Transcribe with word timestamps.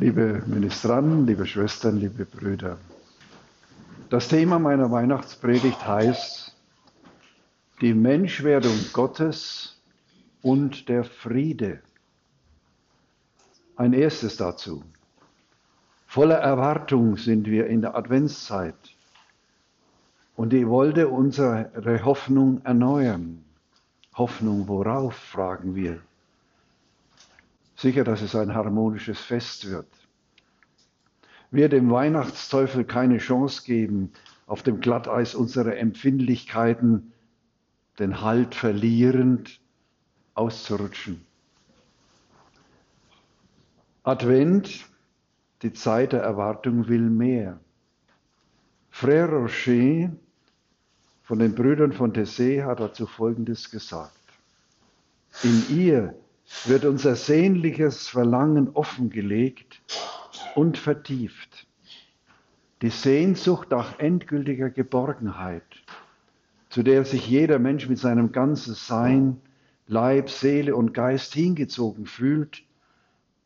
Liebe 0.00 0.44
Ministranten, 0.46 1.26
liebe 1.26 1.44
Schwestern, 1.44 1.96
liebe 1.98 2.24
Brüder. 2.24 2.78
Das 4.10 4.28
Thema 4.28 4.60
meiner 4.60 4.92
Weihnachtspredigt 4.92 5.84
heißt 5.84 6.54
die 7.80 7.94
Menschwerdung 7.94 8.78
Gottes 8.92 9.76
und 10.40 10.88
der 10.88 11.02
Friede. 11.02 11.80
Ein 13.74 13.92
erstes 13.92 14.36
dazu. 14.36 14.84
Voller 16.06 16.38
Erwartung 16.38 17.16
sind 17.16 17.48
wir 17.48 17.66
in 17.66 17.80
der 17.80 17.96
Adventszeit 17.96 18.94
und 20.36 20.52
die 20.52 20.68
wollte 20.68 21.08
unsere 21.08 21.72
Hoffnung 22.04 22.60
erneuern. 22.62 23.44
Hoffnung 24.14 24.68
worauf, 24.68 25.14
fragen 25.16 25.74
wir. 25.74 25.98
Sicher, 27.78 28.02
dass 28.02 28.22
es 28.22 28.34
ein 28.34 28.54
harmonisches 28.54 29.20
Fest 29.20 29.70
wird. 29.70 29.86
Wir 31.52 31.68
dem 31.68 31.92
Weihnachtsteufel 31.92 32.84
keine 32.84 33.18
Chance 33.18 33.62
geben, 33.64 34.10
auf 34.48 34.64
dem 34.64 34.80
Glatteis 34.80 35.36
unserer 35.36 35.76
Empfindlichkeiten 35.76 37.12
den 38.00 38.20
Halt 38.20 38.56
verlierend 38.56 39.60
auszurutschen. 40.34 41.24
Advent, 44.02 44.84
die 45.62 45.72
Zeit 45.72 46.12
der 46.12 46.22
Erwartung 46.22 46.88
will 46.88 47.08
mehr. 47.08 47.60
Frère 48.92 49.28
Rocher 49.28 50.10
von 51.22 51.38
den 51.38 51.54
Brüdern 51.54 51.92
von 51.92 52.12
Tessé 52.12 52.64
hat 52.64 52.80
dazu 52.80 53.06
Folgendes 53.06 53.70
gesagt. 53.70 54.18
In 55.44 55.64
ihr 55.68 56.16
wird 56.64 56.84
unser 56.84 57.14
sehnliches 57.14 58.08
Verlangen 58.08 58.70
offengelegt 58.70 59.82
und 60.54 60.78
vertieft. 60.78 61.66
Die 62.82 62.90
Sehnsucht 62.90 63.70
nach 63.70 63.98
endgültiger 63.98 64.70
Geborgenheit, 64.70 65.64
zu 66.70 66.82
der 66.82 67.04
sich 67.04 67.28
jeder 67.28 67.58
Mensch 67.58 67.88
mit 67.88 67.98
seinem 67.98 68.32
ganzen 68.32 68.74
Sein, 68.74 69.40
Leib, 69.86 70.30
Seele 70.30 70.76
und 70.76 70.94
Geist 70.94 71.34
hingezogen 71.34 72.06
fühlt, 72.06 72.62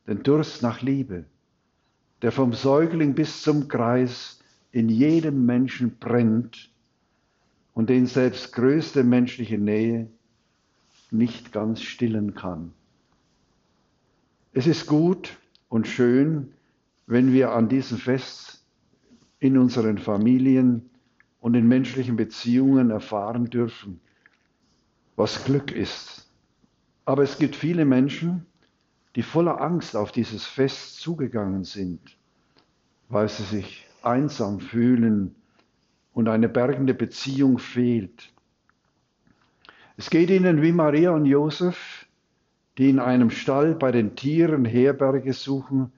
den 0.06 0.22
Durst 0.22 0.62
nach 0.62 0.83
Liebe, 0.83 1.25
der 2.20 2.33
vom 2.33 2.53
Säugling 2.53 3.14
bis 3.14 3.42
zum 3.42 3.69
Kreis 3.69 4.41
in 4.70 4.89
jedem 4.89 5.47
Menschen 5.47 5.98
brennt 5.98 6.70
und 7.75 7.89
den 7.89 8.06
selbst 8.06 8.53
größte 8.53 9.05
menschliche 9.05 9.59
Nähe 9.59 10.09
nicht 11.11 11.53
ganz 11.53 11.83
stillen 11.83 12.34
kann. 12.34 12.72
Es 14.55 14.67
ist 14.67 14.86
gut 14.86 15.39
und 15.70 15.89
schön, 15.89 16.53
wenn 17.06 17.33
wir 17.33 17.53
an 17.53 17.70
diesem 17.70 17.97
Fest 17.97 18.62
in 19.39 19.56
unseren 19.56 19.97
Familien 19.97 20.91
und 21.41 21.55
in 21.55 21.67
menschlichen 21.67 22.17
Beziehungen 22.17 22.91
erfahren 22.91 23.47
dürfen, 23.48 24.00
was 25.17 25.44
Glück 25.44 25.72
ist. 25.72 26.31
Aber 27.06 27.22
es 27.22 27.39
gibt 27.39 27.56
viele 27.56 27.86
Menschen, 27.86 28.44
die 29.17 29.22
voller 29.22 29.59
Angst 29.59 29.97
auf 29.97 30.12
dieses 30.12 30.44
Fest 30.44 31.00
zugegangen 31.00 31.64
sind, 31.64 32.19
weil 33.09 33.31
sie 33.31 33.44
sich 33.44 33.87
einsam 34.03 34.61
fühlen 34.61 35.34
und 36.12 36.28
eine 36.28 36.50
bergende 36.50 36.92
Beziehung 36.92 37.59
fehlt. 37.59 38.31
Es 39.97 40.11
geht 40.11 40.28
ihnen 40.28 40.61
wie 40.61 40.72
Maria 40.72 41.12
und 41.12 41.25
Josef, 41.25 42.02
die 42.83 42.91
in 42.91 42.98
einem 42.98 43.30
Stall 43.30 43.77
bei 43.77 43.92
den 43.92 44.16
Tieren 44.16 44.64
Herberge 44.64 45.34
suchen, 45.34 45.92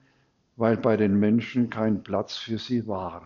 weil 0.55 0.77
bei 0.77 0.95
den 0.97 1.19
Menschen 1.19 1.71
kein 1.71 2.03
Platz 2.03 2.37
für 2.37 2.59
sie 2.59 2.85
war. 2.85 3.25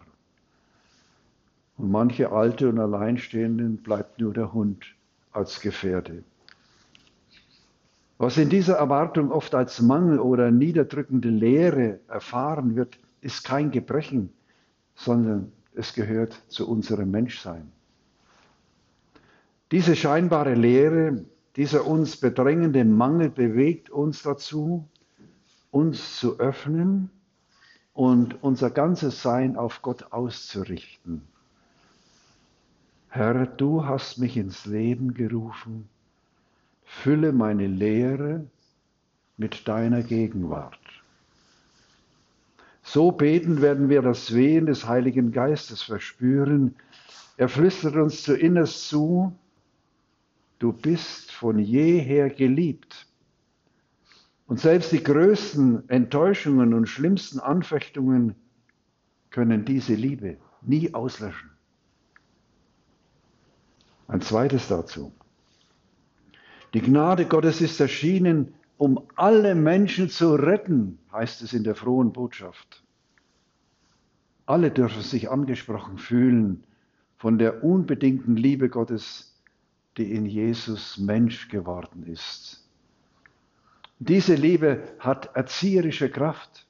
Und 1.75 1.91
manche 1.91 2.31
Alte 2.31 2.69
und 2.69 2.79
Alleinstehenden 2.79 3.83
bleibt 3.83 4.21
nur 4.21 4.31
der 4.31 4.53
Hund 4.53 4.85
als 5.33 5.59
Gefährde. 5.59 6.23
Was 8.17 8.37
in 8.37 8.47
dieser 8.47 8.75
Erwartung 8.75 9.29
oft 9.29 9.53
als 9.53 9.81
Mangel 9.81 10.19
oder 10.19 10.51
niederdrückende 10.51 11.27
Leere 11.29 11.99
erfahren 12.07 12.77
wird, 12.77 12.97
ist 13.19 13.43
kein 13.43 13.71
Gebrechen, 13.71 14.31
sondern 14.95 15.51
es 15.75 15.93
gehört 15.93 16.41
zu 16.47 16.65
unserem 16.65 17.11
Menschsein. 17.11 17.69
Diese 19.73 19.97
scheinbare 19.97 20.53
Leere 20.53 21.25
dieser 21.55 21.85
uns 21.85 22.17
bedrängende 22.17 22.85
Mangel 22.85 23.29
bewegt 23.29 23.89
uns 23.89 24.23
dazu, 24.23 24.87
uns 25.71 26.17
zu 26.17 26.39
öffnen 26.39 27.09
und 27.93 28.43
unser 28.43 28.69
ganzes 28.69 29.21
Sein 29.21 29.55
auf 29.55 29.81
Gott 29.81 30.11
auszurichten. 30.11 31.23
Herr, 33.09 33.45
du 33.47 33.85
hast 33.85 34.19
mich 34.19 34.37
ins 34.37 34.65
Leben 34.65 35.15
gerufen, 35.15 35.89
fülle 36.85 37.33
meine 37.33 37.67
Lehre 37.67 38.45
mit 39.37 39.67
deiner 39.67 40.03
Gegenwart. 40.03 40.79
So 42.83 43.11
beten 43.11 43.61
werden 43.61 43.89
wir 43.89 44.01
das 44.01 44.33
Wehen 44.33 44.65
des 44.65 44.87
Heiligen 44.87 45.31
Geistes 45.31 45.81
verspüren. 45.81 46.75
Er 47.37 47.49
flüstert 47.49 47.95
uns 47.95 48.23
zu 48.23 48.35
innerst 48.35 48.89
zu, 48.89 49.33
du 50.59 50.73
bist 50.73 51.31
von 51.31 51.57
jeher 51.59 52.29
geliebt. 52.29 53.07
Und 54.45 54.59
selbst 54.59 54.91
die 54.91 55.03
größten 55.03 55.89
Enttäuschungen 55.89 56.73
und 56.73 56.87
schlimmsten 56.87 57.39
Anfechtungen 57.39 58.35
können 59.29 59.65
diese 59.65 59.93
Liebe 59.93 60.37
nie 60.61 60.93
auslöschen. 60.93 61.51
Ein 64.07 64.21
zweites 64.21 64.67
dazu. 64.67 65.11
Die 66.73 66.81
Gnade 66.81 67.25
Gottes 67.25 67.61
ist 67.61 67.79
erschienen, 67.79 68.53
um 68.77 69.07
alle 69.15 69.55
Menschen 69.55 70.09
zu 70.09 70.35
retten, 70.35 70.99
heißt 71.11 71.41
es 71.41 71.53
in 71.53 71.63
der 71.63 71.75
frohen 71.75 72.11
Botschaft. 72.11 72.83
Alle 74.45 74.71
dürfen 74.71 75.03
sich 75.03 75.29
angesprochen 75.29 75.97
fühlen 75.99 76.63
von 77.17 77.37
der 77.37 77.63
unbedingten 77.63 78.35
Liebe 78.35 78.69
Gottes 78.69 79.28
die 79.97 80.13
in 80.13 80.25
Jesus 80.25 80.97
Mensch 80.97 81.49
geworden 81.49 82.05
ist. 82.05 82.65
Diese 83.99 84.35
Liebe 84.35 84.83
hat 84.99 85.35
erzieherische 85.35 86.09
Kraft. 86.09 86.65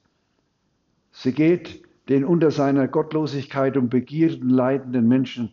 Sie 1.12 1.32
geht 1.32 1.82
den 2.08 2.24
unter 2.24 2.50
seiner 2.50 2.88
Gottlosigkeit 2.88 3.76
und 3.76 3.88
Begierden 3.88 4.50
leidenden 4.50 5.06
Menschen 5.06 5.52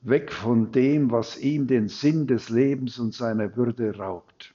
weg 0.00 0.32
von 0.32 0.72
dem, 0.72 1.10
was 1.10 1.38
ihm 1.38 1.66
den 1.66 1.88
Sinn 1.88 2.26
des 2.26 2.48
Lebens 2.48 2.98
und 2.98 3.12
seiner 3.14 3.56
Würde 3.56 3.96
raubt. 3.96 4.54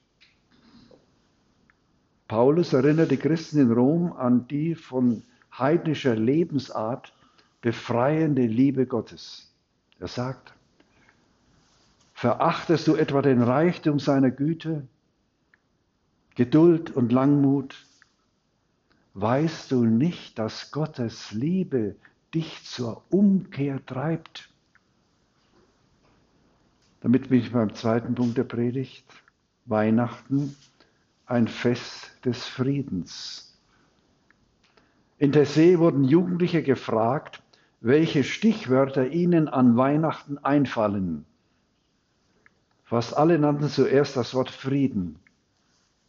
Paulus 2.27 2.73
erinnert 2.73 3.11
die 3.11 3.17
Christen 3.17 3.59
in 3.59 3.71
Rom 3.71 4.11
an 4.13 4.47
die 4.47 4.75
von 4.75 5.23
heidnischer 5.57 6.15
Lebensart 6.15 7.13
befreiende 7.61 8.45
Liebe 8.45 8.85
Gottes. 8.85 9.53
Er 9.99 10.07
sagt, 10.07 10.53
Verachtest 12.17 12.87
du 12.87 12.95
etwa 12.95 13.21
den 13.21 13.43
Reichtum 13.43 13.99
seiner 13.99 14.31
Güte, 14.31 14.87
Geduld 16.33 16.89
und 16.89 17.11
Langmut? 17.11 17.85
Weißt 19.13 19.69
du 19.69 19.85
nicht, 19.85 20.39
dass 20.39 20.71
Gottes 20.71 21.31
Liebe 21.31 21.95
dich 22.33 22.63
zur 22.63 23.03
Umkehr 23.11 23.85
treibt? 23.85 24.49
Damit 27.01 27.29
bin 27.29 27.39
ich 27.39 27.51
beim 27.51 27.75
zweiten 27.75 28.15
Punkt 28.15 28.35
der 28.35 28.45
Predigt. 28.45 29.05
Weihnachten, 29.65 30.55
ein 31.27 31.47
Fest 31.47 32.13
des 32.25 32.47
Friedens. 32.47 33.59
In 35.19 35.31
der 35.33 35.45
See 35.45 35.77
wurden 35.77 36.03
Jugendliche 36.03 36.63
gefragt, 36.63 37.43
welche 37.79 38.23
Stichwörter 38.23 39.07
ihnen 39.07 39.47
an 39.47 39.77
Weihnachten 39.77 40.39
einfallen. 40.39 41.27
Fast 42.87 43.17
alle 43.17 43.37
nannten 43.37 43.67
zuerst 43.67 44.15
das 44.15 44.33
Wort 44.33 44.49
Frieden. 44.49 45.19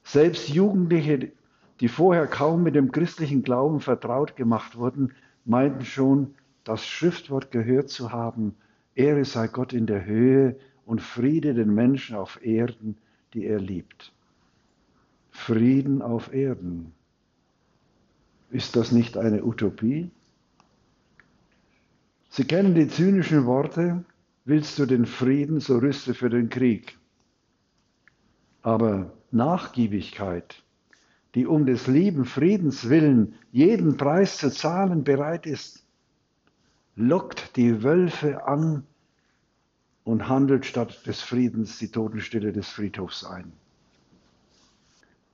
Selbst 0.05 0.49
Jugendliche, 0.49 1.33
die 1.81 1.89
vorher 1.89 2.29
kaum 2.29 2.63
mit 2.63 2.77
dem 2.77 2.93
christlichen 2.93 3.43
Glauben 3.43 3.81
vertraut 3.81 4.37
gemacht 4.37 4.77
wurden, 4.77 5.13
meinten 5.45 5.85
schon, 5.85 6.37
das 6.63 6.87
Schriftwort 6.87 7.51
gehört 7.51 7.89
zu 7.89 8.13
haben, 8.13 8.55
Ehre 8.95 9.25
sei 9.25 9.49
Gott 9.49 9.73
in 9.73 9.87
der 9.87 10.05
Höhe 10.05 10.55
und 10.87 11.03
Friede 11.03 11.53
den 11.53 11.75
Menschen 11.75 12.15
auf 12.15 12.45
Erden, 12.45 12.97
die 13.35 13.45
er 13.45 13.59
liebt. 13.59 14.13
Frieden 15.33 16.01
auf 16.01 16.33
Erden. 16.33 16.93
Ist 18.53 18.77
das 18.77 18.93
nicht 18.93 19.17
eine 19.17 19.45
Utopie? 19.45 20.13
Sie 22.31 22.45
kennen 22.45 22.77
die 22.77 22.87
zynischen 22.87 23.47
Worte, 23.47 24.05
Willst 24.49 24.79
du 24.79 24.87
den 24.87 25.05
Frieden, 25.05 25.61
so 25.61 25.77
rüste 25.77 26.15
für 26.15 26.31
den 26.31 26.49
Krieg. 26.49 26.97
Aber 28.63 29.13
Nachgiebigkeit, 29.31 30.63
die 31.35 31.47
um 31.47 31.67
des 31.67 31.87
lieben 31.87 32.25
Friedens 32.25 32.89
willen 32.89 33.35
jeden 33.53 33.99
Preis 33.99 34.39
zu 34.39 34.51
zahlen 34.51 35.05
bereit 35.05 35.45
ist, 35.45 35.85
lockt 36.97 37.57
die 37.57 37.83
Wölfe 37.83 38.47
an 38.47 38.87
und 40.05 40.31
handelt 40.31 40.65
statt 40.65 41.07
des 41.07 41.21
Friedens 41.21 41.79
die 41.79 41.91
Totenstille 41.91 42.51
des 42.51 42.71
Friedhofs 42.71 43.25
ein. 43.25 43.53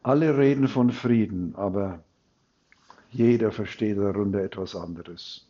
Alle 0.02 0.37
reden 0.37 0.66
von 0.66 0.90
Frieden, 0.90 1.55
aber 1.55 2.02
jeder 3.12 3.52
versteht 3.52 3.96
darunter 3.96 4.40
etwas 4.40 4.75
anderes. 4.75 5.46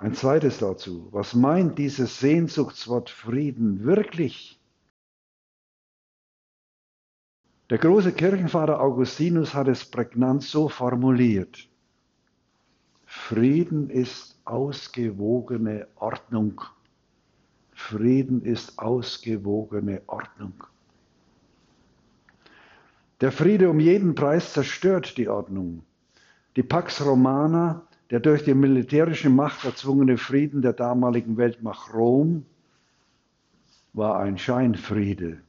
Ein 0.00 0.14
zweites 0.14 0.58
dazu. 0.58 1.08
Was 1.10 1.34
meint 1.34 1.78
dieses 1.78 2.20
Sehnsuchtswort 2.20 3.10
Frieden 3.10 3.84
wirklich? 3.84 4.58
Der 7.68 7.76
große 7.76 8.12
Kirchenvater 8.12 8.80
Augustinus 8.80 9.52
hat 9.52 9.68
es 9.68 9.84
prägnant 9.84 10.42
so 10.42 10.70
formuliert. 10.70 11.68
Frieden 13.04 13.90
ist 13.90 14.40
ausgewogene 14.46 15.86
Ordnung. 15.96 16.62
Frieden 17.74 18.42
ist 18.42 18.78
ausgewogene 18.78 20.00
Ordnung. 20.06 20.64
Der 23.20 23.32
Friede 23.32 23.68
um 23.68 23.80
jeden 23.80 24.14
Preis 24.14 24.54
zerstört 24.54 25.18
die 25.18 25.28
Ordnung. 25.28 25.82
Die 26.56 26.62
Pax 26.62 27.04
Romana, 27.04 27.86
der 28.10 28.20
durch 28.20 28.44
die 28.44 28.54
militärische 28.54 29.30
Macht 29.30 29.64
erzwungene 29.64 30.18
Frieden 30.18 30.62
der 30.62 30.72
damaligen 30.72 31.36
Weltmacht 31.36 31.94
Rom, 31.94 32.44
war 33.92 34.20
ein 34.20 34.38
Scheinfriede. 34.38 35.40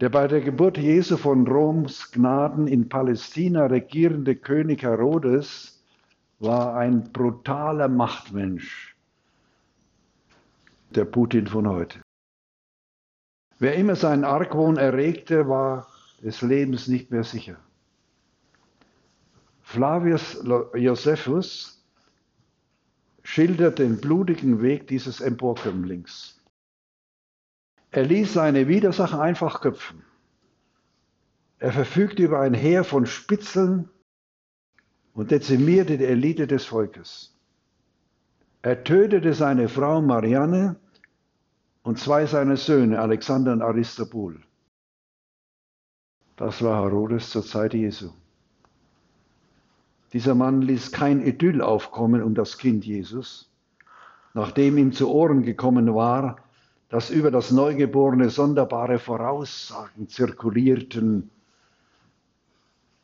Der 0.00 0.08
bei 0.08 0.26
der 0.28 0.40
Geburt 0.40 0.78
Jesu 0.78 1.18
von 1.18 1.46
Roms 1.46 2.10
Gnaden 2.10 2.66
in 2.66 2.88
Palästina 2.88 3.66
regierende 3.66 4.34
König 4.34 4.82
Herodes 4.82 5.82
war 6.38 6.74
ein 6.76 7.12
brutaler 7.12 7.88
Machtmensch, 7.88 8.96
der 10.90 11.04
Putin 11.04 11.46
von 11.46 11.68
heute. 11.68 12.00
Wer 13.58 13.74
immer 13.74 13.94
seinen 13.94 14.24
Argwohn 14.24 14.78
erregte, 14.78 15.48
war 15.48 15.86
des 16.22 16.40
Lebens 16.40 16.88
nicht 16.88 17.10
mehr 17.10 17.24
sicher. 17.24 17.58
Flavius 19.70 20.42
Josephus 20.74 21.80
schildert 23.22 23.78
den 23.78 24.00
blutigen 24.00 24.62
Weg 24.62 24.88
dieses 24.88 25.20
Emporkömmlings. 25.20 26.40
Er 27.92 28.04
ließ 28.04 28.32
seine 28.32 28.66
Widersacher 28.66 29.20
einfach 29.20 29.60
köpfen. 29.60 30.02
Er 31.60 31.72
verfügte 31.72 32.24
über 32.24 32.40
ein 32.40 32.52
Heer 32.54 32.82
von 32.82 33.06
Spitzeln 33.06 33.88
und 35.14 35.30
dezimierte 35.30 35.98
die 35.98 36.04
Elite 36.04 36.48
des 36.48 36.64
Volkes. 36.64 37.38
Er 38.62 38.82
tötete 38.82 39.34
seine 39.34 39.68
Frau 39.68 40.02
Marianne 40.02 40.80
und 41.84 41.96
zwei 42.00 42.26
seiner 42.26 42.56
Söhne, 42.56 42.98
Alexander 42.98 43.52
und 43.52 43.62
Aristobul. 43.62 44.42
Das 46.36 46.60
war 46.60 46.82
Herodes 46.82 47.30
zur 47.30 47.44
Zeit 47.44 47.72
Jesu. 47.74 48.10
Dieser 50.12 50.34
Mann 50.34 50.62
ließ 50.62 50.92
kein 50.92 51.24
Idyll 51.24 51.62
aufkommen 51.62 52.22
um 52.22 52.34
das 52.34 52.58
Kind 52.58 52.84
Jesus, 52.84 53.50
nachdem 54.34 54.76
ihm 54.76 54.92
zu 54.92 55.10
Ohren 55.10 55.42
gekommen 55.42 55.94
war, 55.94 56.36
dass 56.88 57.10
über 57.10 57.30
das 57.30 57.52
Neugeborene 57.52 58.30
sonderbare 58.30 58.98
Voraussagen 58.98 60.08
zirkulierten. 60.08 61.30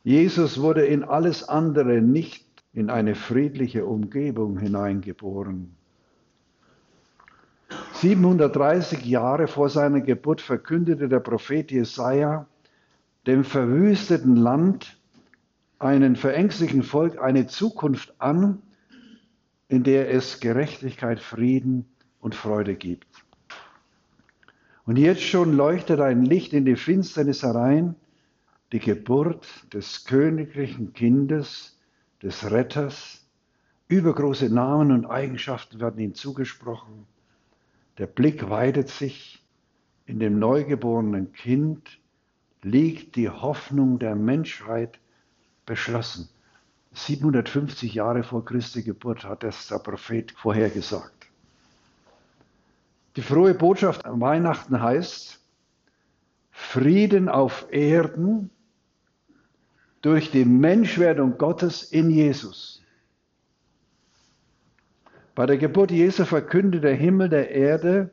Jesus 0.03 0.61
wurde 0.61 0.85
in 0.85 1.03
alles 1.05 1.47
andere, 1.47 2.01
nicht 2.01 2.45
in 2.73 2.89
eine 2.89 3.15
friedliche 3.15 3.85
Umgebung 3.85 4.59
hineingeboren. 4.59 5.73
730 7.93 9.05
Jahre 9.05 9.47
vor 9.47 9.69
seiner 9.69 10.01
Geburt 10.01 10.41
verkündete 10.41 11.07
der 11.07 11.19
Prophet 11.19 11.71
Jesaja 11.71 12.45
dem 13.25 13.43
verwüsteten 13.43 14.35
Land 14.35 14.97
einen 15.79 16.15
verängstlichen 16.15 16.83
Volk 16.83 17.19
eine 17.21 17.47
Zukunft 17.47 18.13
an, 18.19 18.61
in 19.67 19.83
der 19.83 20.11
es 20.11 20.39
Gerechtigkeit, 20.39 21.19
Frieden 21.19 21.85
und 22.19 22.35
Freude 22.35 22.75
gibt. 22.75 23.07
Und 24.85 24.97
jetzt 24.97 25.21
schon 25.21 25.53
leuchtet 25.53 25.99
ein 25.99 26.23
Licht 26.23 26.53
in 26.53 26.65
die 26.65 26.77
Finsternis 26.77 27.43
herein, 27.43 27.95
die 28.71 28.79
Geburt 28.79 29.45
des 29.73 30.05
königlichen 30.05 30.93
Kindes, 30.93 31.77
des 32.21 32.49
Retters. 32.49 33.25
Übergroße 33.89 34.49
Namen 34.49 34.91
und 34.91 35.05
Eigenschaften 35.05 35.79
werden 35.79 35.99
ihm 35.99 36.13
zugesprochen. 36.13 37.05
Der 37.97 38.07
Blick 38.07 38.49
weitet 38.49 38.89
sich. 38.89 39.43
In 40.05 40.19
dem 40.19 40.39
neugeborenen 40.39 41.33
Kind 41.33 41.99
liegt 42.61 43.17
die 43.17 43.29
Hoffnung 43.29 43.99
der 43.99 44.15
Menschheit 44.15 44.99
beschlossen. 45.67 46.27
750 46.93 47.93
Jahre 47.93 48.23
vor 48.23 48.43
Christi 48.43 48.81
Geburt 48.81 49.23
hat 49.23 49.43
es 49.43 49.67
der 49.67 49.77
Prophet 49.77 50.31
vorhergesagt. 50.31 51.27
Die 53.15 53.21
frohe 53.21 53.53
Botschaft 53.53 54.05
an 54.05 54.19
Weihnachten 54.19 54.81
heißt, 54.81 55.39
Frieden 56.49 57.29
auf 57.29 57.67
Erden 57.71 58.49
durch 60.01 60.31
die 60.31 60.45
Menschwerdung 60.45 61.37
Gottes 61.37 61.83
in 61.83 62.09
Jesus. 62.09 62.81
Bei 65.35 65.45
der 65.45 65.57
Geburt 65.57 65.91
Jesu 65.91 66.25
verkündet 66.25 66.83
der 66.83 66.95
Himmel 66.95 67.29
der 67.29 67.51
Erde 67.51 68.09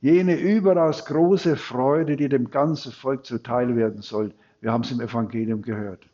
jene 0.00 0.36
überaus 0.36 1.04
große 1.04 1.56
Freude, 1.56 2.16
die 2.16 2.28
dem 2.30 2.50
ganzen 2.50 2.92
Volk 2.92 3.26
zuteil 3.26 3.76
werden 3.76 4.00
soll. 4.00 4.32
Wir 4.62 4.72
haben 4.72 4.84
es 4.84 4.92
im 4.92 5.00
Evangelium 5.00 5.60
gehört 5.60 6.06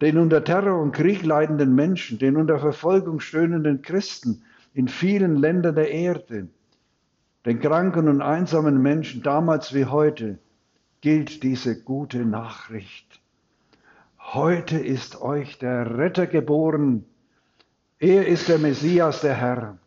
den 0.00 0.16
unter 0.16 0.42
Terror 0.44 0.80
und 0.80 0.92
Krieg 0.92 1.24
leidenden 1.24 1.74
Menschen, 1.74 2.18
den 2.18 2.36
unter 2.36 2.58
Verfolgung 2.58 3.20
stöhnenden 3.20 3.82
Christen 3.82 4.42
in 4.72 4.88
vielen 4.88 5.36
Ländern 5.36 5.74
der 5.74 5.90
Erde, 5.90 6.48
den 7.44 7.60
kranken 7.60 8.08
und 8.08 8.22
einsamen 8.22 8.80
Menschen 8.80 9.22
damals 9.22 9.74
wie 9.74 9.84
heute, 9.84 10.38
gilt 11.00 11.42
diese 11.42 11.82
gute 11.82 12.24
Nachricht. 12.24 13.20
Heute 14.18 14.78
ist 14.78 15.20
euch 15.20 15.58
der 15.58 15.98
Retter 15.98 16.26
geboren. 16.26 17.04
Er 17.98 18.26
ist 18.26 18.48
der 18.48 18.58
Messias, 18.58 19.20
der 19.22 19.34
Herr. 19.34 19.78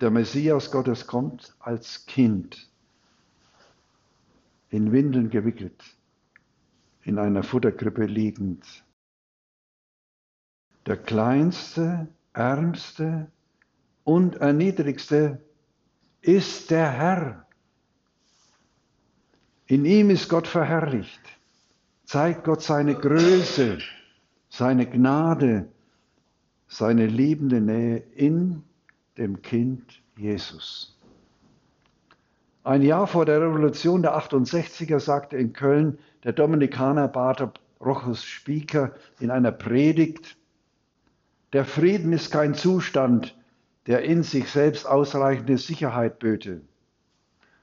Der 0.00 0.10
Messias 0.10 0.70
Gottes 0.70 1.06
kommt 1.06 1.54
als 1.58 2.06
Kind, 2.06 2.70
in 4.70 4.92
Windeln 4.92 5.28
gewickelt 5.28 5.97
in 7.08 7.18
einer 7.18 7.42
Futterkrippe 7.42 8.04
liegend. 8.04 8.84
Der 10.84 10.98
kleinste, 10.98 12.06
ärmste 12.34 13.32
und 14.04 14.36
erniedrigste 14.36 15.42
ist 16.20 16.70
der 16.70 16.90
Herr. 16.90 17.46
In 19.66 19.86
ihm 19.86 20.10
ist 20.10 20.28
Gott 20.28 20.46
verherrlicht. 20.46 21.20
Zeigt 22.04 22.44
Gott 22.44 22.62
seine 22.62 22.94
Größe, 22.94 23.78
seine 24.50 24.84
Gnade, 24.84 25.66
seine 26.66 27.06
liebende 27.06 27.62
Nähe 27.62 27.98
in 28.16 28.62
dem 29.16 29.40
Kind 29.40 30.02
Jesus. 30.14 30.97
Ein 32.64 32.82
Jahr 32.82 33.06
vor 33.06 33.24
der 33.24 33.40
Revolution 33.40 34.02
der 34.02 34.16
68er 34.16 35.00
sagte 35.00 35.36
in 35.36 35.52
Köln 35.52 35.98
der 36.24 36.32
Dominikaner 36.32 37.08
Pater 37.08 37.52
Rochus 37.80 38.24
Spieker 38.24 38.92
in 39.20 39.30
einer 39.30 39.52
Predigt, 39.52 40.36
der 41.52 41.64
Frieden 41.64 42.12
ist 42.12 42.30
kein 42.30 42.54
Zustand, 42.54 43.36
der 43.86 44.02
in 44.02 44.22
sich 44.22 44.50
selbst 44.50 44.86
ausreichende 44.86 45.56
Sicherheit 45.56 46.18
böte. 46.18 46.60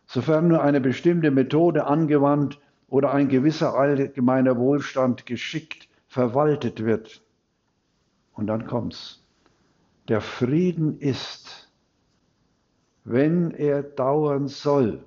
Sofern 0.08 0.48
nur 0.48 0.64
eine 0.64 0.82
bestimmte 0.82 1.30
Methode 1.30 1.86
angewandt 1.86 2.60
oder 2.88 3.14
ein 3.14 3.28
gewisser 3.30 3.76
allgemeiner 3.76 4.58
Wohlstand 4.58 5.26
geschickt 5.26 5.88
verwaltet 6.08 6.84
wird. 6.84 7.22
Und 8.34 8.48
dann 8.48 8.66
kommt's. 8.66 9.24
Der 10.08 10.22
Frieden 10.22 11.00
ist, 11.00 11.65
wenn 13.06 13.52
er 13.52 13.84
dauern 13.84 14.48
soll, 14.48 15.06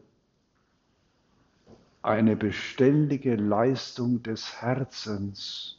eine 2.00 2.36
beständige 2.36 3.34
Leistung 3.34 4.22
des 4.22 4.62
Herzens. 4.62 5.76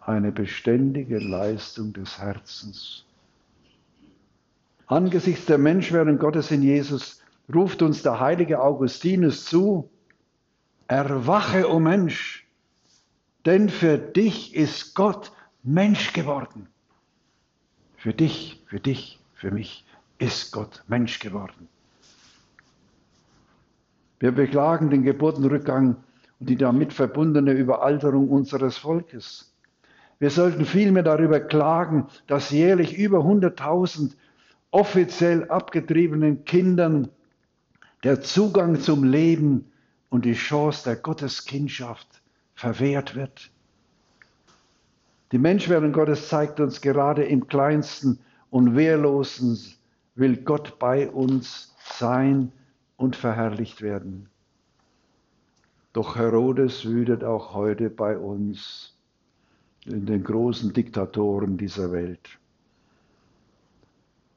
Eine 0.00 0.32
beständige 0.32 1.18
Leistung 1.18 1.92
des 1.92 2.18
Herzens. 2.18 3.04
Angesichts 4.86 5.46
der 5.46 5.58
Menschwerdung 5.58 6.18
Gottes 6.18 6.50
in 6.50 6.62
Jesus 6.62 7.22
ruft 7.52 7.80
uns 7.80 8.02
der 8.02 8.20
heilige 8.20 8.60
Augustinus 8.60 9.46
zu, 9.46 9.88
Erwache, 10.88 11.70
o 11.70 11.76
oh 11.76 11.80
Mensch, 11.80 12.46
denn 13.46 13.70
für 13.70 13.96
dich 13.96 14.54
ist 14.54 14.94
Gott 14.94 15.32
Mensch 15.62 16.12
geworden. 16.12 16.68
Für 17.96 18.12
dich, 18.12 18.62
für 18.66 18.80
dich, 18.80 19.18
für 19.34 19.50
mich 19.50 19.86
ist 20.22 20.52
Gott 20.52 20.84
Mensch 20.86 21.18
geworden. 21.18 21.68
Wir 24.20 24.30
beklagen 24.30 24.88
den 24.88 25.02
Geburtenrückgang 25.02 25.96
und 26.38 26.48
die 26.48 26.56
damit 26.56 26.92
verbundene 26.92 27.52
Überalterung 27.52 28.28
unseres 28.28 28.78
Volkes. 28.78 29.52
Wir 30.20 30.30
sollten 30.30 30.64
vielmehr 30.64 31.02
darüber 31.02 31.40
klagen, 31.40 32.06
dass 32.28 32.50
jährlich 32.50 32.96
über 32.96 33.18
100.000 33.18 34.12
offiziell 34.70 35.50
abgetriebenen 35.50 36.44
Kindern 36.44 37.08
der 38.04 38.20
Zugang 38.20 38.78
zum 38.80 39.02
Leben 39.02 39.72
und 40.08 40.24
die 40.24 40.34
Chance 40.34 40.84
der 40.84 40.96
Gotteskindschaft 40.96 42.22
verwehrt 42.54 43.16
wird. 43.16 43.50
Die 45.32 45.38
Menschwerdung 45.38 45.92
Gottes 45.92 46.28
zeigt 46.28 46.60
uns 46.60 46.80
gerade 46.80 47.24
im 47.24 47.48
kleinsten 47.48 48.20
und 48.50 48.76
wehrlosen 48.76 49.58
will 50.14 50.36
Gott 50.36 50.78
bei 50.78 51.10
uns 51.10 51.74
sein 51.84 52.52
und 52.96 53.16
verherrlicht 53.16 53.82
werden. 53.82 54.28
Doch 55.92 56.16
Herodes 56.16 56.84
wütet 56.84 57.24
auch 57.24 57.54
heute 57.54 57.90
bei 57.90 58.16
uns, 58.16 58.96
in 59.84 60.06
den 60.06 60.22
großen 60.22 60.72
Diktatoren 60.72 61.58
dieser 61.58 61.90
Welt. 61.92 62.38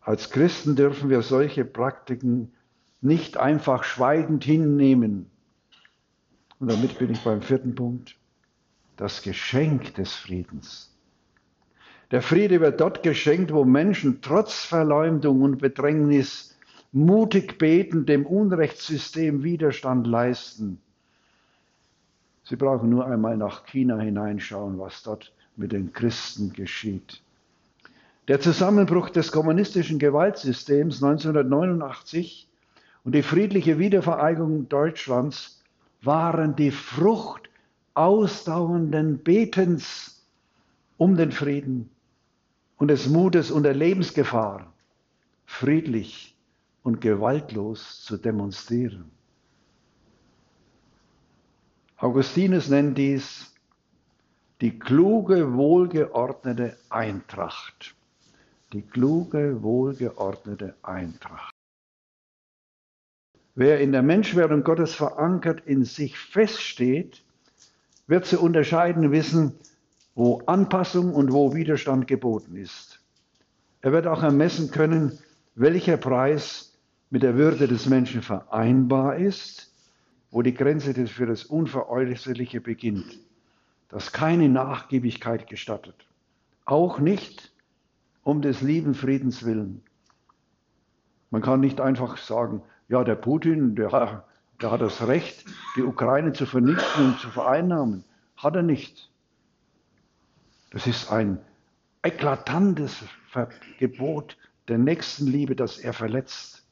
Als 0.01 0.29
Christen 0.29 0.75
dürfen 0.75 1.09
wir 1.09 1.21
solche 1.21 1.65
Praktiken 1.65 2.51
nicht 3.01 3.37
einfach 3.37 3.83
schweigend 3.83 4.43
hinnehmen. 4.43 5.29
Und 6.59 6.71
damit 6.71 6.97
bin 6.97 7.11
ich 7.11 7.23
beim 7.23 7.41
vierten 7.41 7.75
Punkt, 7.75 8.17
das 8.97 9.21
Geschenk 9.21 9.93
des 9.95 10.13
Friedens. 10.13 10.94
Der 12.11 12.21
Friede 12.21 12.61
wird 12.61 12.79
dort 12.81 13.01
geschenkt, 13.01 13.51
wo 13.51 13.65
Menschen 13.65 14.21
trotz 14.21 14.63
Verleumdung 14.63 15.41
und 15.41 15.57
Bedrängnis 15.57 16.55
mutig 16.91 17.57
beten, 17.57 18.05
dem 18.05 18.25
Unrechtssystem 18.25 19.43
Widerstand 19.43 20.05
leisten. 20.05 20.79
Sie 22.43 22.55
brauchen 22.55 22.89
nur 22.91 23.07
einmal 23.07 23.37
nach 23.37 23.65
China 23.65 23.97
hineinschauen, 23.97 24.77
was 24.77 25.01
dort 25.01 25.33
mit 25.55 25.71
den 25.71 25.93
Christen 25.93 26.53
geschieht. 26.53 27.21
Der 28.27 28.39
Zusammenbruch 28.39 29.09
des 29.09 29.31
kommunistischen 29.31 29.97
Gewaltsystems 29.97 31.03
1989 31.03 32.47
und 33.03 33.15
die 33.15 33.23
friedliche 33.23 33.79
Wiedervereinigung 33.79 34.69
Deutschlands 34.69 35.61
waren 36.01 36.55
die 36.55 36.71
Frucht 36.71 37.49
ausdauernden 37.95 39.19
Betens 39.19 40.23
um 40.97 41.17
den 41.17 41.31
Frieden 41.31 41.89
und 42.77 42.89
des 42.89 43.07
Mutes 43.07 43.51
und 43.51 43.63
der 43.63 43.73
Lebensgefahr, 43.73 44.73
friedlich 45.45 46.35
und 46.83 47.01
gewaltlos 47.01 48.03
zu 48.03 48.17
demonstrieren. 48.17 49.11
Augustinus 51.97 52.69
nennt 52.69 52.97
dies 52.97 53.53
die 54.61 54.77
kluge, 54.77 55.53
wohlgeordnete 55.53 56.77
Eintracht. 56.89 57.95
Die 58.73 58.81
kluge, 58.81 59.61
wohlgeordnete 59.61 60.75
Eintracht. 60.81 61.53
Wer 63.53 63.79
in 63.79 63.91
der 63.91 64.01
Menschwerdung 64.01 64.63
Gottes 64.63 64.93
verankert 64.93 65.65
in 65.65 65.85
sich 65.85 66.17
feststeht, 66.17 67.23
wird 68.07 68.25
zu 68.25 68.41
unterscheiden 68.41 69.11
wissen, 69.11 69.57
wo 70.15 70.41
Anpassung 70.45 71.13
und 71.13 71.31
wo 71.31 71.53
Widerstand 71.53 72.07
geboten 72.07 72.55
ist. 72.55 73.01
Er 73.81 73.91
wird 73.91 74.07
auch 74.07 74.23
ermessen 74.23 74.71
können, 74.71 75.19
welcher 75.53 75.97
Preis 75.97 76.73
mit 77.09 77.21
der 77.21 77.35
Würde 77.35 77.67
des 77.67 77.85
Menschen 77.85 78.21
vereinbar 78.21 79.17
ist, 79.17 79.71
wo 80.31 80.41
die 80.41 80.53
Grenze 80.53 81.07
für 81.07 81.25
das 81.25 81.43
Unveräußerliche 81.43 82.61
beginnt, 82.61 83.19
das 83.89 84.11
keine 84.11 84.49
Nachgiebigkeit 84.49 85.47
gestattet, 85.47 86.07
auch 86.65 86.99
nicht 86.99 87.53
um 88.23 88.41
des 88.41 88.61
lieben 88.61 88.95
Friedens 88.95 89.45
willen. 89.45 89.83
Man 91.29 91.41
kann 91.41 91.59
nicht 91.59 91.79
einfach 91.79 92.17
sagen, 92.17 92.63
ja, 92.87 93.03
der 93.03 93.15
Putin, 93.15 93.75
der, 93.75 94.23
der 94.61 94.71
hat 94.71 94.81
das 94.81 95.07
Recht, 95.07 95.45
die 95.75 95.83
Ukraine 95.83 96.33
zu 96.33 96.45
vernichten 96.45 97.05
und 97.05 97.19
zu 97.19 97.29
vereinnahmen. 97.29 98.03
Hat 98.37 98.55
er 98.55 98.63
nicht. 98.63 99.11
Das 100.75 100.87
ist 100.87 101.09
ein 101.09 101.39
eklatantes 102.03 103.05
Gebot 103.79 104.37
der 104.67 104.77
Nächstenliebe, 104.77 105.55
das 105.55 105.77
er 105.77 105.93
verletzt. 105.93 106.65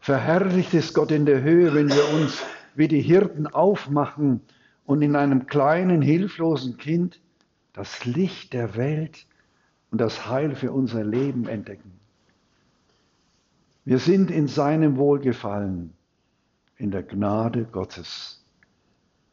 Verherrlicht 0.00 0.74
ist 0.74 0.92
Gott 0.92 1.10
in 1.10 1.24
der 1.24 1.40
Höhe, 1.40 1.74
wenn 1.74 1.88
wir 1.88 2.06
uns 2.10 2.42
wie 2.74 2.86
die 2.86 3.00
Hirten 3.00 3.46
aufmachen 3.46 4.42
und 4.84 5.00
in 5.00 5.16
einem 5.16 5.46
kleinen, 5.46 6.02
hilflosen 6.02 6.76
Kind 6.76 7.22
das 7.72 8.04
Licht 8.04 8.52
der 8.52 8.76
Welt 8.76 9.26
und 9.90 10.02
das 10.02 10.28
Heil 10.28 10.54
für 10.54 10.70
unser 10.70 11.02
Leben 11.02 11.48
entdecken. 11.48 11.98
Wir 13.86 13.98
sind 13.98 14.30
in 14.30 14.48
seinem 14.48 14.98
Wohlgefallen, 14.98 15.94
in 16.76 16.90
der 16.90 17.04
Gnade 17.04 17.64
Gottes, 17.64 18.44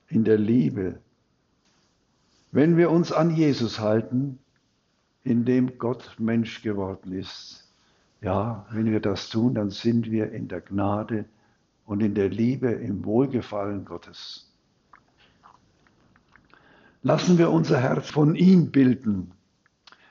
in 0.08 0.24
der 0.24 0.38
Liebe. 0.38 1.02
Wenn 2.52 2.76
wir 2.76 2.92
uns 2.92 3.12
an 3.14 3.34
Jesus 3.34 3.80
halten, 3.80 4.40
in 5.24 5.46
dem 5.46 5.78
Gott 5.78 6.16
Mensch 6.20 6.62
geworden 6.62 7.14
ist, 7.14 7.72
ja, 8.22 8.66
wenn 8.72 8.92
wir 8.92 9.00
das 9.00 9.30
tun, 9.30 9.56
dann 9.56 9.70
sind 9.70 10.12
wir 10.12 10.32
in 10.32 10.48
der 10.48 10.62
Gnade 10.62 11.26
und 11.86 12.02
in 12.02 12.14
der 12.14 12.30
Liebe, 12.30 12.70
im 12.70 13.06
Wohlgefallen 13.06 13.86
Gottes. 13.86 14.52
Lassen 17.04 17.38
wir 17.38 17.50
unser 17.50 17.80
Herz 17.80 18.12
von 18.12 18.36
ihm 18.36 18.72
bilden. 18.72 19.32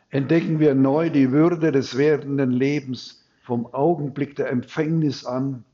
Entdecken 0.09 0.59
wir 0.59 0.75
neu 0.75 1.11
die 1.11 1.31
Würde 1.31 1.71
des 1.71 1.97
werdenden 1.97 2.51
Lebens 2.51 3.25
vom 3.43 3.67
Augenblick 3.67 4.35
der 4.35 4.51
Empfängnis 4.51 5.25
an 5.25 5.65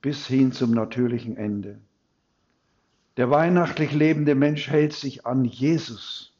bis 0.00 0.26
hin 0.26 0.50
zum 0.50 0.72
natürlichen 0.72 1.36
Ende. 1.36 1.78
Der 3.16 3.30
weihnachtlich 3.30 3.92
lebende 3.92 4.34
Mensch 4.34 4.68
hält 4.68 4.92
sich 4.92 5.24
an 5.24 5.44
Jesus. 5.44 6.32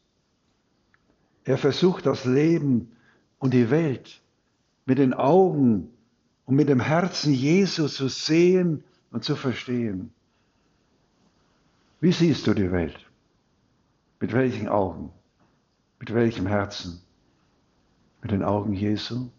Er 1.43 1.57
versucht 1.57 2.05
das 2.05 2.25
Leben 2.25 2.91
und 3.39 3.53
die 3.53 3.69
Welt 3.69 4.21
mit 4.85 4.97
den 4.97 5.13
Augen 5.13 5.89
und 6.45 6.55
mit 6.55 6.69
dem 6.69 6.79
Herzen 6.79 7.33
Jesu 7.33 7.87
zu 7.87 8.07
sehen 8.07 8.83
und 9.11 9.23
zu 9.23 9.35
verstehen. 9.35 10.11
Wie 12.01 12.11
siehst 12.11 12.45
du 12.47 12.53
die 12.53 12.71
Welt? 12.71 12.99
Mit 14.19 14.33
welchen 14.33 14.67
Augen? 14.67 15.11
Mit 15.99 16.13
welchem 16.13 16.45
Herzen? 16.45 17.01
Mit 18.21 18.31
den 18.31 18.43
Augen 18.43 18.73
Jesu? 18.73 19.29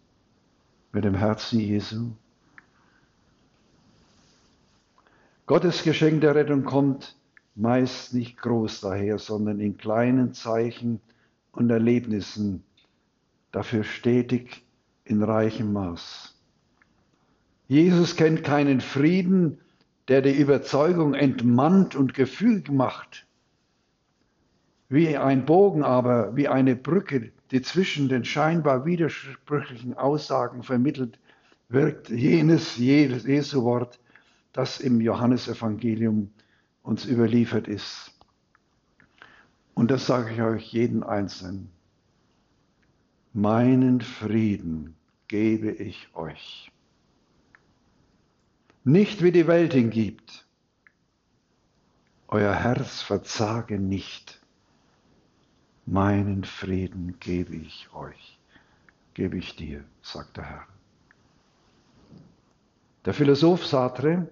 mit 0.97 1.03
dem 1.03 1.13
Herzen 1.13 1.59
Jesu. 1.59 2.11
Gottes 5.45 5.83
Geschenk 5.83 6.21
der 6.21 6.33
Rettung 6.33 6.63
kommt 6.63 7.15
meist 7.57 8.13
nicht 8.13 8.37
groß 8.37 8.81
daher, 8.81 9.17
sondern 9.17 9.59
in 9.59 9.77
kleinen 9.77 10.33
Zeichen 10.33 11.01
und 11.51 11.69
Erlebnissen, 11.69 12.63
dafür 13.51 13.83
stetig 13.83 14.63
in 15.05 15.23
reichem 15.23 15.73
Maß. 15.73 16.35
Jesus 17.67 18.15
kennt 18.15 18.43
keinen 18.43 18.79
Frieden, 18.79 19.57
der 20.07 20.21
die 20.21 20.37
Überzeugung 20.39 21.15
entmannt 21.15 21.95
und 21.95 22.13
gefügig 22.13 22.71
macht. 22.71 23.25
Wie 24.89 25.17
ein 25.17 25.45
Bogen 25.45 25.83
aber, 25.83 26.35
wie 26.35 26.47
eine 26.47 26.75
Brücke, 26.75 27.31
die 27.51 27.61
zwischen 27.61 28.07
den 28.07 28.23
scheinbar 28.23 28.85
widersprüchlichen 28.85 29.95
Aussagen 29.95 30.63
vermittelt, 30.63 31.19
wirkt 31.67 32.09
jenes 32.09 32.77
Jesu 32.77 33.63
Wort, 33.63 33.99
das 34.53 34.79
im 34.79 35.01
Johannesevangelium 35.01 36.31
uns 36.87 37.05
überliefert 37.05 37.67
ist. 37.67 38.13
Und 39.73 39.91
das 39.91 40.05
sage 40.05 40.33
ich 40.33 40.41
euch 40.41 40.71
jeden 40.71 41.03
Einzelnen. 41.03 41.69
Meinen 43.33 43.99
Frieden 43.99 44.95
gebe 45.27 45.69
ich 45.69 46.07
euch. 46.15 46.71
Nicht 48.85 49.21
wie 49.21 49.33
die 49.33 49.47
Welt 49.47 49.73
ihn 49.73 49.89
gibt. 49.89 50.47
Euer 52.29 52.55
Herz 52.55 53.01
verzage 53.01 53.79
nicht 53.79 54.39
meinen 55.85 56.43
Frieden 56.45 57.17
gebe 57.19 57.55
ich 57.55 57.89
euch, 57.93 58.39
gebe 59.13 59.37
ich 59.37 59.55
dir, 59.55 59.83
sagt 60.01 60.37
der 60.37 60.49
Herr. 60.49 60.67
Der 63.05 63.13
Philosoph 63.13 63.65
Sartre, 63.65 64.27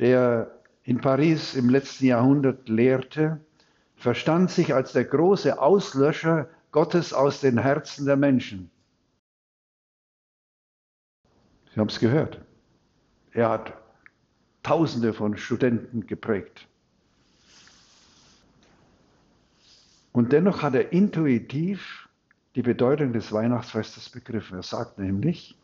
der 0.00 0.57
in 0.88 1.02
Paris 1.02 1.54
im 1.54 1.68
letzten 1.68 2.06
Jahrhundert 2.06 2.66
lehrte, 2.66 3.38
verstand 3.96 4.50
sich 4.50 4.72
als 4.72 4.92
der 4.92 5.04
große 5.04 5.60
Auslöscher 5.60 6.48
Gottes 6.72 7.12
aus 7.12 7.42
den 7.42 7.58
Herzen 7.58 8.06
der 8.06 8.16
Menschen. 8.16 8.70
Sie 11.74 11.78
haben 11.78 11.90
es 11.90 12.00
gehört. 12.00 12.40
Er 13.32 13.50
hat 13.50 13.74
Tausende 14.62 15.12
von 15.12 15.36
Studenten 15.36 16.06
geprägt. 16.06 16.66
Und 20.12 20.32
dennoch 20.32 20.62
hat 20.62 20.74
er 20.74 20.90
intuitiv 20.90 22.08
die 22.54 22.62
Bedeutung 22.62 23.12
des 23.12 23.30
Weihnachtsfestes 23.30 24.08
begriffen. 24.08 24.56
Er 24.56 24.62
sagt 24.62 24.98
nämlich, 24.98 25.54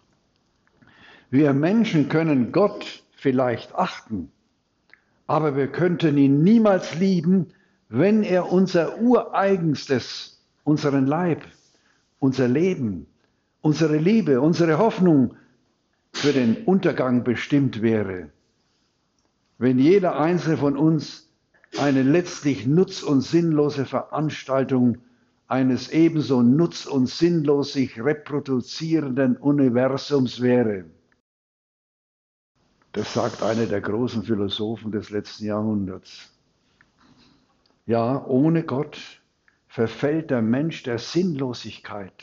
wir 1.31 1.55
Menschen 1.55 2.11
können 2.11 2.53
Gott 2.53 3.03
vielleicht 3.17 3.75
achten, 3.75 4.31
aber 5.27 5.57
wir 5.57 5.69
könnten 5.69 6.19
ihn 6.19 6.43
niemals 6.43 6.95
lieben, 6.97 7.47
wenn 7.89 8.23
er 8.23 8.53
unser 8.53 9.01
ureigenstes, 9.01 10.43
unseren 10.65 11.07
Leib, 11.07 11.43
unser 12.19 12.49
Leben, 12.49 13.07
unsere 13.61 13.97
Liebe, 13.97 14.41
unsere 14.41 14.79
Hoffnung 14.79 15.37
für 16.13 16.33
den 16.33 16.65
Untergang 16.65 17.25
bestimmt 17.25 17.83
wäre. 17.83 18.31
Wenn 19.59 19.79
jeder 19.79 20.19
einzelne 20.19 20.57
von 20.57 20.77
uns 20.77 21.31
eine 21.79 22.03
letztlich 22.03 22.67
nutz- 22.67 23.03
und 23.03 23.21
sinnlose 23.21 23.85
Veranstaltung 23.85 24.99
eines 25.47 25.91
ebenso 25.91 26.43
nutz- 26.43 26.87
und 26.87 27.09
sinnlos 27.09 27.73
sich 27.73 28.03
reproduzierenden 28.03 29.37
Universums 29.37 30.41
wäre. 30.41 30.85
Das 32.95 33.13
sagt 33.13 33.43
einer 33.43 33.67
der 33.67 33.81
großen 33.81 34.23
Philosophen 34.23 34.93
des 34.93 35.11
letzten 35.11 35.47
Jahrhunderts. 35.47 36.31
Ja, 37.87 38.25
ohne 38.25 38.63
Gott 38.63 39.21
verfällt 39.67 40.31
der 40.31 40.43
Mensch 40.43 40.85
der 40.85 41.01
Sinnlosigkeit, 41.01 42.15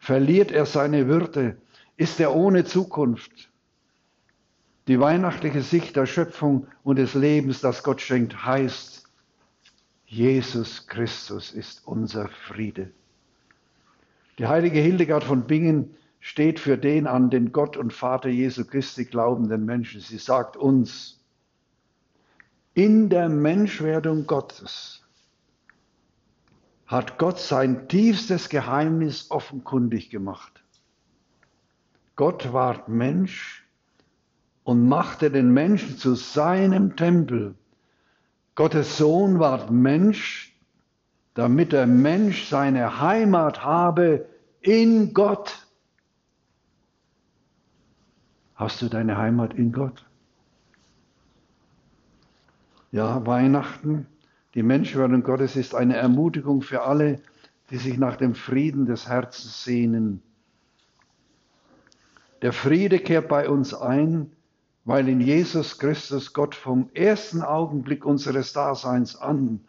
verliert 0.00 0.50
er 0.50 0.66
seine 0.66 1.06
Würde, 1.06 1.56
ist 1.96 2.18
er 2.18 2.34
ohne 2.34 2.64
Zukunft. 2.64 3.50
Die 4.88 4.98
weihnachtliche 4.98 5.62
Sicht 5.62 5.94
der 5.94 6.06
Schöpfung 6.06 6.66
und 6.82 6.96
des 6.96 7.14
Lebens, 7.14 7.60
das 7.60 7.84
Gott 7.84 8.00
schenkt, 8.00 8.44
heißt, 8.44 9.08
Jesus 10.06 10.88
Christus 10.88 11.52
ist 11.52 11.86
unser 11.86 12.28
Friede. 12.28 12.90
Die 14.38 14.48
heilige 14.48 14.80
Hildegard 14.80 15.22
von 15.22 15.46
Bingen 15.46 15.94
steht 16.24 16.58
für 16.58 16.78
den 16.78 17.06
an 17.06 17.28
den 17.28 17.52
Gott 17.52 17.76
und 17.76 17.92
Vater 17.92 18.30
Jesu 18.30 18.64
Christi 18.64 19.04
glaubenden 19.04 19.66
Menschen. 19.66 20.00
Sie 20.00 20.16
sagt 20.16 20.56
uns, 20.56 21.20
in 22.72 23.10
der 23.10 23.28
Menschwerdung 23.28 24.26
Gottes 24.26 25.02
hat 26.86 27.18
Gott 27.18 27.38
sein 27.38 27.88
tiefstes 27.88 28.48
Geheimnis 28.48 29.30
offenkundig 29.30 30.08
gemacht. 30.08 30.64
Gott 32.16 32.54
ward 32.54 32.88
Mensch 32.88 33.68
und 34.62 34.88
machte 34.88 35.30
den 35.30 35.52
Menschen 35.52 35.98
zu 35.98 36.14
seinem 36.14 36.96
Tempel. 36.96 37.54
Gottes 38.54 38.96
Sohn 38.96 39.40
ward 39.40 39.70
Mensch, 39.70 40.56
damit 41.34 41.72
der 41.72 41.86
Mensch 41.86 42.48
seine 42.48 43.02
Heimat 43.02 43.62
habe 43.62 44.24
in 44.62 45.12
Gott. 45.12 45.63
Hast 48.54 48.82
du 48.82 48.88
deine 48.88 49.16
Heimat 49.16 49.54
in 49.54 49.72
Gott? 49.72 50.06
Ja, 52.92 53.26
Weihnachten, 53.26 54.06
die 54.54 54.62
Menschwerdung 54.62 55.24
Gottes 55.24 55.56
ist 55.56 55.74
eine 55.74 55.96
Ermutigung 55.96 56.62
für 56.62 56.82
alle, 56.82 57.20
die 57.70 57.78
sich 57.78 57.98
nach 57.98 58.16
dem 58.16 58.36
Frieden 58.36 58.86
des 58.86 59.08
Herzens 59.08 59.64
sehnen. 59.64 60.22
Der 62.42 62.52
Friede 62.52 63.00
kehrt 63.00 63.28
bei 63.28 63.48
uns 63.48 63.74
ein, 63.74 64.30
weil 64.84 65.08
in 65.08 65.20
Jesus 65.20 65.78
Christus 65.78 66.32
Gott 66.32 66.54
vom 66.54 66.90
ersten 66.94 67.42
Augenblick 67.42 68.04
unseres 68.04 68.52
Daseins 68.52 69.16
an, 69.16 69.60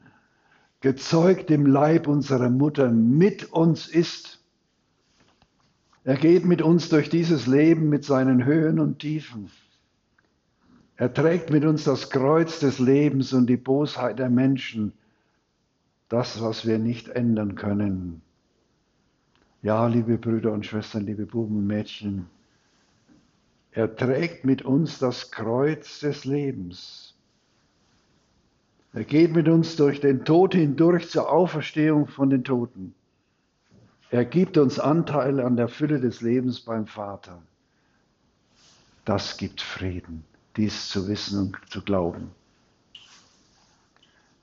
gezeugt 0.81 1.49
im 1.49 1.65
Leib 1.65 2.05
unserer 2.05 2.49
Mutter, 2.49 2.91
mit 2.91 3.51
uns 3.51 3.87
ist. 3.87 4.44
Er 6.05 6.17
geht 6.17 6.45
mit 6.45 6.61
uns 6.61 6.89
durch 6.89 7.09
dieses 7.09 7.47
Leben 7.47 7.89
mit 7.89 8.05
seinen 8.05 8.45
Höhen 8.45 8.79
und 8.79 8.99
Tiefen. 8.99 9.49
Er 10.97 11.11
trägt 11.11 11.49
mit 11.49 11.65
uns 11.65 11.83
das 11.83 12.11
Kreuz 12.11 12.59
des 12.59 12.77
Lebens 12.77 13.33
und 13.33 13.47
die 13.47 13.57
Bosheit 13.57 14.19
der 14.19 14.29
Menschen, 14.29 14.93
das, 16.07 16.41
was 16.41 16.65
wir 16.67 16.77
nicht 16.77 17.09
ändern 17.09 17.55
können. 17.55 18.21
Ja, 19.63 19.87
liebe 19.87 20.19
Brüder 20.19 20.53
und 20.53 20.67
Schwestern, 20.67 21.07
liebe 21.07 21.25
Buben 21.25 21.57
und 21.57 21.67
Mädchen, 21.67 22.27
er 23.71 23.93
trägt 23.93 24.45
mit 24.45 24.61
uns 24.61 24.99
das 24.99 25.31
Kreuz 25.31 25.99
des 26.01 26.23
Lebens. 26.23 27.15
Er 28.93 29.05
geht 29.05 29.33
mit 29.33 29.49
uns 29.49 29.75
durch 29.75 30.01
den 30.01 30.23
Tod 30.23 30.53
hindurch 30.53 31.09
zur 31.09 31.31
Auferstehung 31.31 32.05
von 32.05 32.29
den 32.29 32.43
Toten. 32.43 32.93
Er 34.15 34.23
gibt 34.23 34.57
uns 34.57 34.79
Anteil 34.79 35.41
an 35.41 35.57
der 35.57 35.67
Fülle 35.67 35.99
des 35.99 36.21
Lebens 36.21 36.61
beim 36.61 36.87
Vater. 36.87 37.43
Das 39.03 39.35
gibt 39.35 39.59
Frieden, 39.59 40.23
dies 40.55 40.87
zu 40.87 41.09
wissen 41.09 41.47
und 41.47 41.57
zu 41.69 41.81
glauben. 41.81 42.31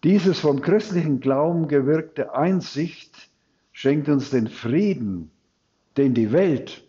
Dieses 0.04 0.40
vom 0.40 0.60
christlichen 0.60 1.20
Glauben 1.20 1.68
gewirkte 1.68 2.34
Einsicht 2.34 3.30
schenkt 3.72 4.10
uns 4.10 4.28
den 4.28 4.48
Frieden, 4.48 5.30
den 5.96 6.12
die 6.12 6.32
Welt 6.32 6.84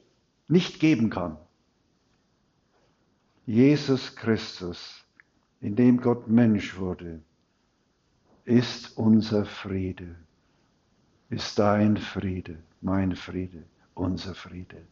nicht 0.50 0.82
geben 0.82 1.10
kann. 1.10 1.38
Jesus 3.46 4.17
Christus, 4.17 5.06
in 5.62 5.78
dem 5.78 6.02
Gott 6.02 6.28
Mensch 6.28 6.76
wurde, 6.78 7.22
ist 8.43 8.98
unser 8.98 9.46
Friede 9.46 10.17
ist 11.34 11.58
dein 11.58 11.98
Friede, 11.98 12.58
mein 12.84 13.15
Friede, 13.15 13.63
unser 13.96 14.36
Friede. 14.36 14.86